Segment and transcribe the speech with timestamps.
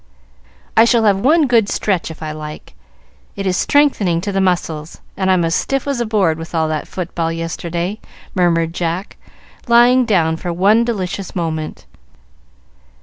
[0.75, 2.73] "I shall have one good stretch, if I like.
[3.35, 6.67] It is strengthening to the muscles, and I'm as stiff as a board with all
[6.69, 7.99] that football yesterday,"
[8.33, 9.15] murmured Jack,
[9.67, 11.85] lying down for one delicious moment.